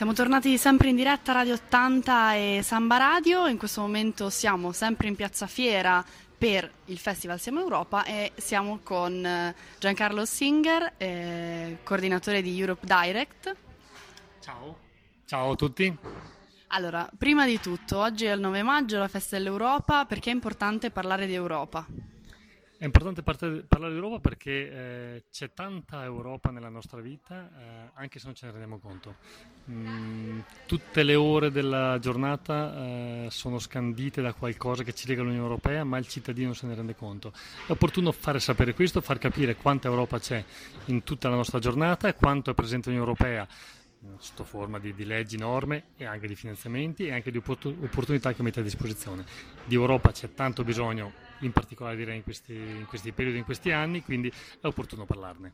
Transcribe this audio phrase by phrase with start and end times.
[0.00, 5.08] Siamo tornati sempre in diretta Radio 80 e Samba Radio, in questo momento siamo sempre
[5.08, 6.02] in Piazza Fiera
[6.38, 12.86] per il Festival Siamo Europa e siamo con eh, Giancarlo Singer, eh, coordinatore di Europe
[12.86, 13.54] Direct.
[14.40, 14.78] Ciao,
[15.26, 15.94] ciao a tutti.
[16.68, 20.90] Allora, prima di tutto, oggi è il 9 maggio, la festa dell'Europa, perché è importante
[20.90, 21.86] parlare di Europa?
[22.80, 28.18] È importante parlare di Europa perché eh, c'è tanta Europa nella nostra vita, eh, anche
[28.18, 29.16] se non ce ne rendiamo conto.
[29.70, 35.44] Mm, tutte le ore della giornata eh, sono scandite da qualcosa che ci lega all'Unione
[35.46, 37.34] Europea, ma il cittadino se ne rende conto.
[37.66, 40.42] È opportuno fare sapere questo, far capire quanta Europa c'è
[40.86, 43.46] in tutta la nostra giornata e quanto è presente l'Unione Europea
[44.18, 48.42] sotto forma di, di, leggi, norme e anche di finanziamenti e anche di opportunità che
[48.42, 49.24] mette a disposizione.
[49.64, 53.70] Di Europa c'è tanto bisogno, in particolare direi in questi, in questi periodi, in questi
[53.70, 55.52] anni, quindi è opportuno parlarne.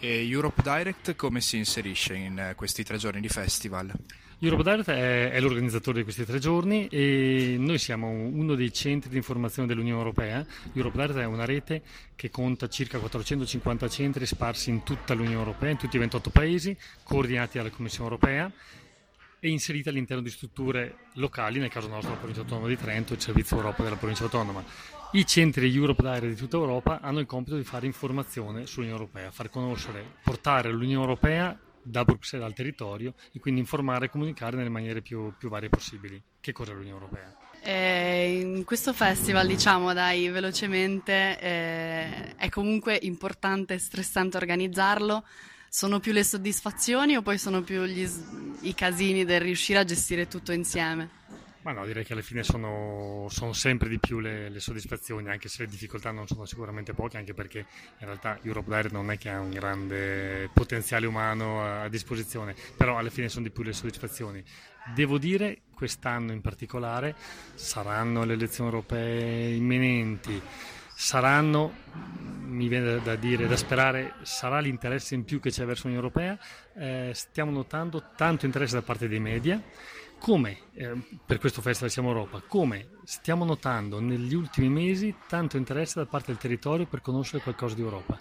[0.00, 3.92] E Europe Direct come si inserisce in eh, questi tre giorni di festival?
[4.38, 9.10] Europe Direct è, è, l'organizzatore di questi tre giorni e noi siamo uno dei centri
[9.10, 10.46] di informazione dell'Unione Europea.
[10.74, 11.82] Europe Direct è una rete
[12.14, 16.76] che conta circa 450 centri sparsi in tutta l'Unione Europea, in tutti i 28 paesi,
[17.02, 18.52] coordinati dalla Commissione Europea
[19.40, 23.16] e inseriti all'interno di strutture locali, nel caso nostro la provincia autonoma di Trento e
[23.16, 24.64] il servizio Europa della provincia autonoma.
[25.12, 29.30] I centri Europe Direct di tutta Europa hanno il compito di fare informazione sull'Unione Europea,
[29.30, 34.68] far conoscere, portare l'Unione Europea da Bruxelles al territorio e quindi informare e comunicare nelle
[34.68, 36.22] maniere più, più varie possibili.
[36.38, 37.34] Che cos'è l'Unione Europea?
[37.62, 45.24] Eh, in questo festival, diciamo dai velocemente, eh, è comunque importante e stressante organizzarlo.
[45.70, 48.06] Sono più le soddisfazioni o poi sono più gli,
[48.60, 51.08] i casini del riuscire a gestire tutto insieme?
[51.62, 55.48] Ma no, direi che alla fine sono, sono sempre di più le, le, soddisfazioni, anche
[55.48, 57.58] se le difficoltà non sono sicuramente poche, anche perché
[57.98, 62.96] in realtà Europe Direct non è che ha un grande potenziale umano a, disposizione, però
[62.96, 64.42] alla fine sono di più le soddisfazioni.
[64.94, 67.16] Devo dire, quest'anno in particolare
[67.54, 70.40] saranno le elezioni europee imminenti,
[70.94, 71.74] saranno,
[72.46, 76.38] mi viene da dire, da sperare, sarà l'interesse in più che c'è verso l'Unione Europea,
[76.76, 79.60] eh, stiamo notando tanto interesse da parte dei media
[80.18, 80.92] come eh,
[81.24, 86.26] per questo Festival Siamo Europa, come stiamo notando negli ultimi mesi tanto interesse da parte
[86.26, 88.18] del territorio per conoscere qualcosa di Europa.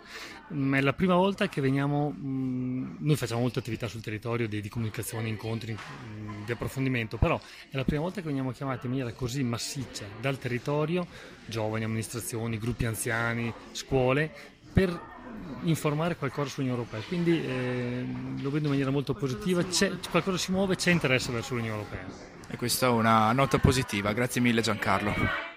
[0.53, 4.61] Mm, è la prima volta che veniamo, mm, noi facciamo molte attività sul territorio di,
[4.61, 8.91] di comunicazione, incontri, mm, di approfondimento, però è la prima volta che veniamo chiamati in
[8.91, 11.05] maniera così massiccia dal territorio,
[11.45, 14.31] giovani, amministrazioni, gruppi anziani, scuole,
[14.71, 15.15] per
[15.63, 18.05] informare qualcosa sull'Unione Europea, quindi eh,
[18.39, 22.05] lo vedo in maniera molto positiva, c'è, qualcosa si muove, c'è interesse verso l'Unione Europea.
[22.49, 25.55] E questa è una nota positiva, grazie mille Giancarlo.